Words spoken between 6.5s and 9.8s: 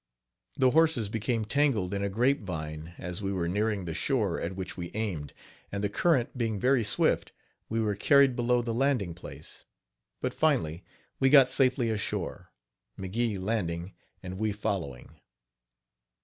very swift, we were carried below the landing place;